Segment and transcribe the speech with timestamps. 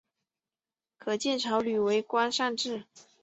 [0.97, 2.85] 可见曹摅为官善治。